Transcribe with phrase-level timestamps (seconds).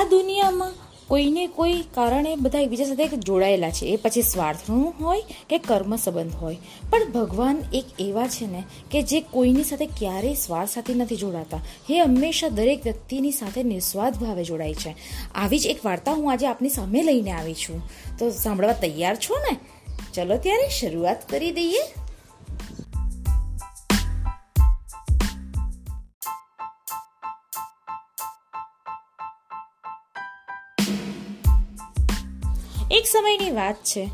[0.00, 0.72] આ દુનિયામાં
[1.08, 3.86] કોઈને કોઈ કારણે બધા એકબીજા સાથે જોડાયેલા છે.
[3.86, 6.56] એ પછી સ્વાર્થનું હોય કે કર્મ સંબંધ હોય.
[6.90, 11.60] પણ ભગવાન એક એવા છે ને કે જે કોઈની સાથે ક્યારેય સ્વાર્થ સાથે નથી જોડાતા.
[11.90, 14.96] એ હંમેશા દરેક વ્યક્તિની સાથે નિસ્વાર્થ ભાવે જોડાય છે.
[15.34, 17.82] આવી જ એક વાર્તા હું આજે આપની સામે લઈને આવી છું.
[18.18, 19.56] તો સાંભળવા તૈયાર છો ને?
[20.14, 21.99] ચલો ત્યારે શરૂઆત કરી દઈએ.
[33.20, 34.08] સમયની વાત છે.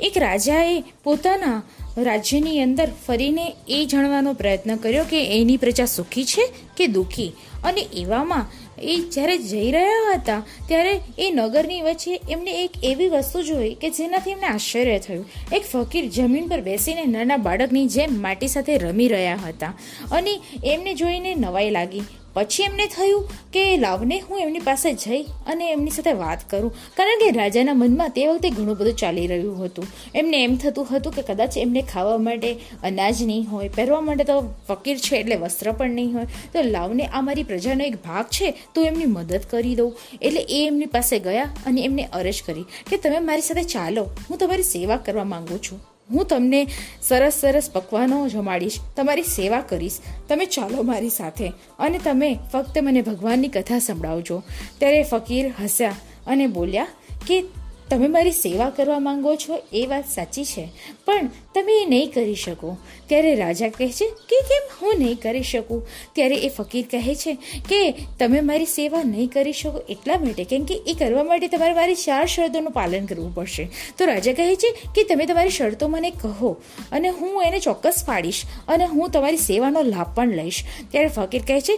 [0.00, 1.62] એક રાજાએ પોતાના
[1.98, 7.32] રાજ્યની અંદર ફરીને એ જાણવાનો પ્રયત્ન કર્યો કે એની પ્રજા સુખી છે કે દુઃખી?
[7.64, 8.46] અને એવામાં
[8.82, 13.90] એ જ્યારે જઈ રહ્યા હતા, ત્યારે એ નગરની વચ્ચે એમને એક એવી વસ્તુ જોઈ કે
[13.90, 15.28] જેનાથી એમને આશ્ચર્ય થયું.
[15.52, 19.72] એક ફકીર જમીન પર બેસીને નાના બાળકની જેમ માટી સાથે રમી રહ્યા હતા
[20.12, 22.02] અને એમને જોઈને નવાઈ લાગી.
[22.34, 26.72] પછી એમને થયું કે લાવને હું એમની પાસે જઈ અને એમની સાથે વાત કરું.
[26.96, 29.86] કારણ કે રાજાના મનમાં તે વખતે ઘણું બધું ચાલી રહ્યું હતું.
[30.14, 32.50] એમને એમ થતું હતું કે કદાચ એમને ખાવા માટે
[32.82, 36.26] અનાજ નહીં હોય, પહેરવા માટે તો ફકીર છે એટલે વસ્ત્ર પણ નહીં હોય.
[36.52, 39.96] તો લાવને આ મારી પ્રજાનો એક ભાગ છે, તો એમની મદદ કરી દઉં.
[40.22, 44.38] એટલે એ એમની પાસે ગયા અને એમને અરજ કરી કે તમે મારી સાથે ચાલો, હું
[44.38, 45.91] તમારી સેવા કરવા માંગુ છું.
[46.10, 46.66] હું તમને
[47.02, 49.98] સરસ સરસ પકવાનો જમાડીશ, તમારી સેવા કરીશ.
[50.28, 54.42] તમે ચાલો મારી સાથે અને તમે ફક્ત મને ભગવાનની કથા સંભળાવજો.
[54.78, 55.94] ત્યારે ફકીર હસ્યા
[56.26, 56.86] અને બોલ્યા
[57.26, 57.44] કે
[57.92, 60.62] તમે મારી સેવા કરવા માંગો છો એ વાત સાચી છે,
[61.06, 62.70] પણ તમે એ નહીં કરી શકો.
[63.08, 65.82] ત્યારે રાજા કહે છે કે કેમ હું નહીં કરી શકું?
[66.14, 67.34] ત્યારે એ ફકીર કહે છે
[67.70, 67.80] કે
[68.20, 71.98] તમે મારી સેવા નહીં કરી શકો એટલા માટે, કેમ કે એ કરવા માટે તમારે મારી
[72.04, 73.68] ચાર શરતોનું પાલન કરવું પડશે.
[73.98, 76.54] તો રાજા કહે છે કે તમે તમારી શરતો મને કહો
[76.92, 80.64] અને હું એને ચોક્કસ પાડીશ અને હું તમારી સેવાનો લાભ પણ લઈશ.
[80.90, 81.76] ત્યારે ફકીર કહે છે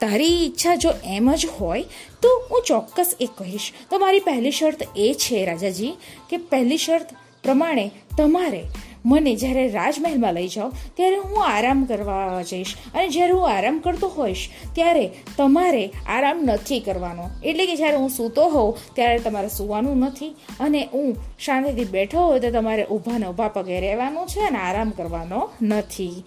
[0.00, 1.82] તારી ઈચ્છા જો એમ જ હોય,
[2.22, 3.72] તો હું ચોક્કસ એ કહીશ.
[3.90, 5.92] તો મારી પહેલી શરત એ છે, રાજાજી,
[6.30, 7.08] કે પહેલી શરત
[7.42, 8.64] પ્રમાણે તમારે
[9.04, 12.74] મને જ્યારે રાજમહેલમાં લઈ જાઓ, ત્યારે હું આરામ કરવા જઈશ.
[12.94, 17.30] અને જ્યારે હું આરામ કરતો હોઈશ, ત્યારે તમારે આરામ નથી કરવાનો.
[17.44, 20.36] એટલે કે જ્યારે હું સૂતો હોઉં, ત્યારે તમારે સૂવાનું નથી.
[20.60, 24.90] અને હું શાંતિથી બેઠો હોય તો તમારે ઊભા ને ઊભા પગે રહેવાનું છે અને આરામ
[24.90, 26.24] કરવાનો નથી.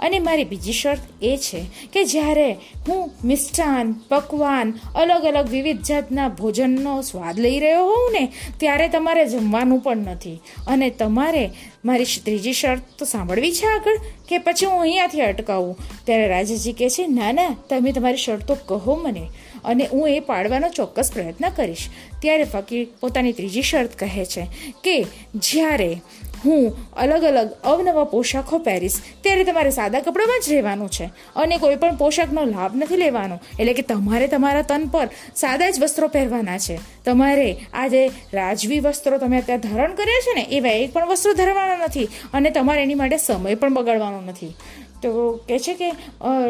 [0.00, 2.52] અને મારી બીજી શરત એ છે કે જ્યારે
[2.88, 9.26] હું મિષ્ટાન, પકવાન અલગ અલગ વિવિધ જાતના ભોજનનો સ્વાદ લઈ રહ્યો હોઉં ને, ત્યારે તમારે
[9.26, 10.40] જમવાનું પણ નથી.
[10.66, 11.50] અને તમારે
[11.84, 13.98] મારી ત્રીજી શરત તો સાંભળવી છે આગળ
[14.28, 15.76] કે પછી હું અહીંયાથી અટકાવું.
[16.04, 19.28] ત્યારે રાજાજી કહે છે, ના ના, તમે તમારી શરતો કહો મને
[19.64, 21.88] અને હું એ પાડવાનો ચોક્કસ પ્રયત્ન કરીશ.
[22.22, 24.46] ત્યારે ફકીર પોતાની ત્રીજી શરત કહે છે
[24.84, 26.00] કે જ્યારે
[26.44, 28.96] હું અલગ અલગ અવનવા પોશાકો પહેરીશ.
[29.22, 31.06] ત્યારે તમારે સાદા કપડામાં જ રહેવાનું છે.
[31.36, 33.38] અને કોઈ પણ પોશાકનો લાભ નથી લેવાનો.
[33.58, 36.78] એટલે કે તમારે તમારા તન પર સાદા જ વસ્ત્રો પહેરવાના છે.
[37.04, 38.02] તમારે આ જે
[38.34, 42.08] રાજવી વસ્ત્રો તમે અત્યારે ધારણ કર્યા છે ને, એવા એક પણ વસ્ત્રો ધરવાના નથી.
[42.32, 44.54] અને તમારે એની માટે સમય પણ બગાડવાનો નથી.
[45.02, 45.10] તો
[45.48, 45.88] કહે છે કે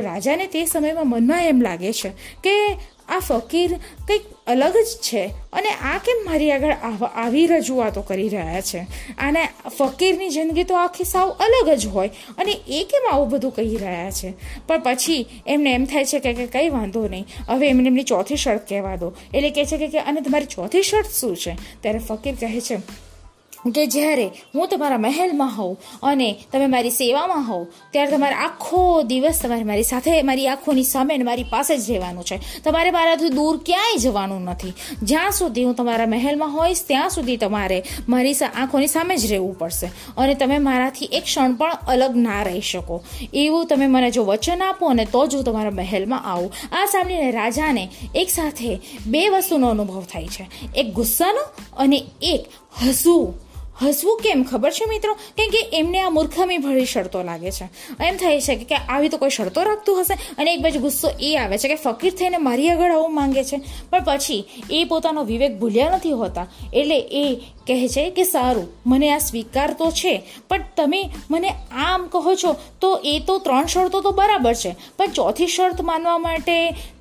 [0.00, 2.10] રાજાને તે સમયમાં મનમાં એમ લાગે છે
[2.44, 2.54] કે
[3.08, 3.72] આ ફકીર
[4.08, 6.72] કંઈક અલગ જ છે અને આ કેમ મારી આગળ
[7.14, 8.78] આવી રજૂઆતો કરી રહ્યા છે?
[9.18, 9.48] અને
[9.78, 14.10] ફકીરની જિંદગી તો આખી સાવ અલગ જ હોય અને એ કેમ આવું બધું કહી રહ્યા
[14.10, 14.32] છે?
[14.66, 17.26] પણ પછી એમને એમ થાય છે કે કંઈ વાંધો નહીં.
[17.48, 19.12] હવે એમને એમની ચોથી શર્ત કહેવા દો.
[19.34, 21.56] એટલે કહે છે કે અને તમારી ચોથી શર્ત શું છે?
[21.80, 23.07] ત્યારે ફકીર કહે છે
[23.74, 29.40] કે જ્યારે હું તમારા મહેલમાં હોઉં અને તમે મારી સેવામાં હોવ ત્યારે તમારે આખો દિવસ
[29.42, 32.40] તમારે મારી સાથે, મારી આંખોની સામે મારી પાસે જ રહેવાનું છે.
[32.64, 34.72] તમારે મારાથી દૂર ક્યાંય જવાનું નથી.
[35.02, 39.86] જ્યાં સુધી હું તમારા મહેલમાં હોઈશ, ત્યાં સુધી તમારે મારી આંખોની સામે જ રહેવું પડશે.
[40.18, 43.02] અને તમે મારાથી એક ક્ષણ પણ અલગ ના રહી શકો.
[43.34, 46.52] એવું તમે મને જો વચન આપો અને તો જ હું તમારા મહેલમાં આવું.
[46.72, 50.48] આ સાંભળીને રાજાને એક સાથે બે વસ્તુનો અનુભવ થાય છે.
[50.76, 51.40] એક ગુસ્સાનો
[51.76, 52.40] અને એક
[52.88, 53.47] હસવું.
[53.82, 54.42] હસવું કેમ?
[54.42, 55.14] ખબર છે મિત્રો?
[55.14, 57.66] કેમ કે એમને આ મૂર્ખામી ભરી શરતો લાગે છે.
[58.04, 61.36] એમ થાય છે કે આવી તો કોઈ શરતો રાખતું હશે અને એક બાજુ ગુસ્સો એ
[61.36, 63.60] આવે છે કે ફકીર થઈને મારી આગળ આવું માંગે છે.
[63.90, 66.46] પણ પછી એ પોતાનો વિવેક ભૂલ્યા નથી હોતા.
[66.74, 67.24] એટલે એ
[67.66, 71.00] કહે છે કે સારું, મને આ સ્વીકાર તો છે, પણ તમે
[71.30, 74.76] મને આમ કહો છો તો એ તો ત્રણ શરતો તો બરાબર છે.
[74.96, 76.54] પણ ચોથી શરત માનવા માટે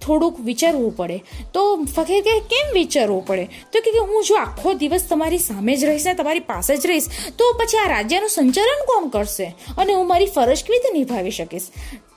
[0.07, 1.17] થોડુંક વિચારવું પડે.
[1.53, 1.61] તો
[1.95, 3.45] ફકીર કે કેમ વિચારવું પડે?
[3.73, 7.07] તો કે હું જો આખો દિવસ તમારી સામે જ રહીશ ને તમારી પાસે જ રહીશ,
[7.37, 9.47] તો પછી આ રાજ્યનું સંચાલન કોણ કરશે?
[9.77, 11.67] અને હું મારી ફરજ કેવી રીતે નિભાવી શકીશ?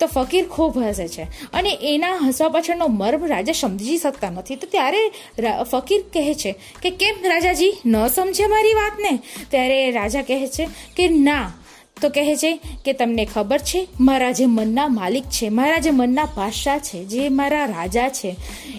[0.01, 1.25] તો ફકીર ખૂબ હસે છે.
[1.53, 4.57] અને એના હસવા પાછળનો મર્મ રાજા સમજી શકતા નથી.
[4.57, 5.03] તો ત્યારે
[5.71, 6.53] ફકીર કહે છે
[6.83, 7.73] કે, કેમ રાજાજી?
[7.87, 9.13] ન સમજે મારી વાતને?
[9.51, 11.53] ત્યારે રાજા કહે છે કે, ના
[12.01, 16.25] તો કહે છે કે તમને ખબર છે, મારા જે મનના માલિક છે, મારા જે મનના
[16.25, 18.37] પાશા છે, જે મારા રાજા છે,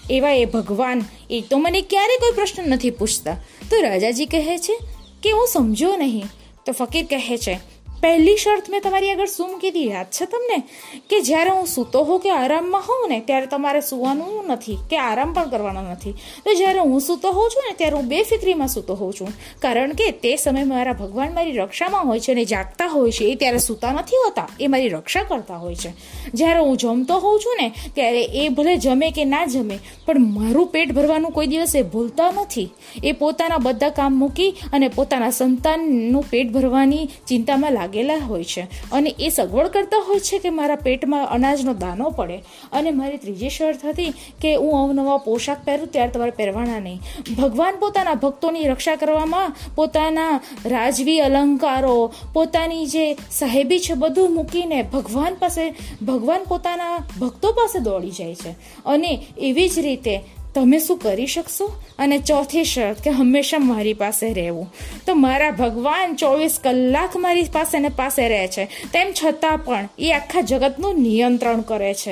[0.09, 3.37] એવા એ ભગવાન, એ તો મને ક્યારે કોઈ પ્રશ્ન નથી પૂછતા.
[3.69, 4.77] તો રાજાજી કહે છે
[5.23, 6.25] કે હું સમજો નહીં.
[6.65, 7.59] તો ફકીર કહે છે
[8.01, 10.63] પહેલી શરત મેં તમારી આગળ શું કીધી, યાદ છે તમને?
[11.09, 15.33] કે જ્યારે હું સૂતો હોઉં કે આરામમાં હોઉં ને, ત્યારે તમારે સૂવાનું નથી, કે આરામ
[15.33, 16.11] પણ કરવાનો નથી.
[16.45, 19.27] તો જ્યારે હું સૂતો હોઉં છું ને, ત્યારે હું બેફિક્રીમાં સૂતો હોઉં છું.
[19.61, 23.35] કારણ કે તે સમયે મારા ભગવાન મારી રક્ષામાં હોય છે અને જાગતા હોય છે, એ
[23.35, 25.89] ત્યારે સૂતા નથી હોતા, એ મારી રક્ષા કરતા હોય છે.
[26.33, 30.67] જ્યારે હું જમતો હોઉં છું ને, ત્યારે એ ભલે જમે કે ના જમે, પણ મારું
[30.67, 32.69] પેટ ભરવાનું કોઈ દિવસ એ ભૂલતા નથી.
[33.03, 38.61] એ પોતાના બધા કામ મૂકી અને પોતાના સંતાનનું પેટ ભરવાની ચિંતામાં લાગે લાગેલા હોય છે.
[38.91, 42.37] અને એ સગવડ કરતા હોય છે કે મારા પેટમાં અનાજનો દાનો પડે.
[42.71, 44.09] અને મારી ત્રીજી શરત હતી
[44.41, 46.99] કે હું અવનવા પોશાક પહેરું ત્યારે તમારે પહેરવાના નહીં.
[47.41, 55.33] ભગવાન પોતાના ભક્તોની રક્ષા કરવામાં, પોતાના રાજવી અલંકારો, પોતાની જે સાહેબી છે બધું મૂકીને ભગવાન
[55.33, 55.73] પાસે,
[56.05, 58.51] ભગવાન પોતાના ભક્તો પાસે દોડી જાય છે.
[58.85, 61.81] અને એવી જ રીતે તમે શું કરી શકશો?
[61.99, 64.73] અને ચોથી શરત કે હંમેશા મારી પાસે રહેવું.
[65.07, 68.65] તો મારા ભગવાન ચોવીસ કલાક મારી પાસે ને પાસે રહે છે.
[68.65, 72.11] તેમ છતાં પણ એ આખા જગતનું નિયંત્રણ કરે છે.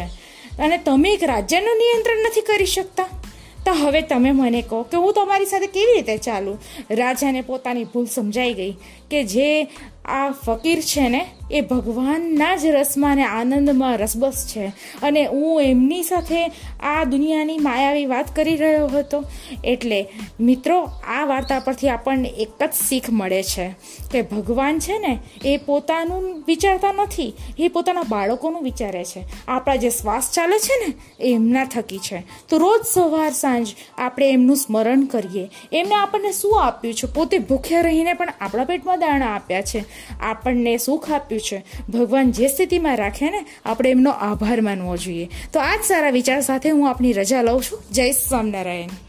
[0.60, 3.04] અને તમે એક રાજ્યનું નિયંત્રણ નથી કરી શકતા?
[3.66, 6.60] તો હવે તમે મને કહો કે હું તમારી સાથે કેવી રીતે ચાલું?
[6.92, 8.72] રાજાને પોતાની ભૂલ સમજાઈ ગઈ
[9.12, 9.64] કે જે
[10.06, 14.68] આ ફકીર છે ને એ ભગવાનના જ રસમાં અને આનંદમાં રસબસ છે.
[15.04, 19.24] અને હું એમની સાથે આ દુનિયાની માયાવી વાત કરી રહ્યો હતો.
[19.64, 20.08] એટલે
[20.40, 23.76] મિત્રો, આ વાર્તા પરથી આપણને એક જ શીખ મળે છે
[24.12, 27.34] કે ભગવાન છે ને, એ પોતાનું વિચારતા નથી.
[27.60, 29.26] એ પોતાના બાળકોનું વિચારે છે.
[29.48, 30.94] આપણા જે શ્વાસ ચાલે છે ને,
[31.24, 32.24] એ એમના થકી છે.
[32.50, 33.68] તો રોજ સવાર સાંજ
[33.98, 35.50] આપણે એમનું સ્મરણ કરીએ.
[35.72, 37.14] એમને આપણને શું આપ્યું છે?
[37.14, 39.86] પોતે ભૂખ્યા રહીને પણ આપણા પેટમાં દાણા આપ્યા છે.
[40.20, 41.66] આપણને સુખ આપ્યું છે.
[41.90, 45.30] ભગવાન જે સ્થિતિમાં રાખે ને, આપણે એમનો આભાર માનવો જોઈએ.
[45.54, 47.80] તો આ જ સારા વિચાર સાથે હું આપની રજા લઉં છું.
[47.92, 49.09] જય સ્વામિનારાયણ.